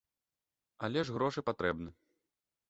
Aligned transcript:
Але 0.87 1.03
ж 1.09 1.15
грошы 1.17 1.45
патрэбны. 1.51 1.95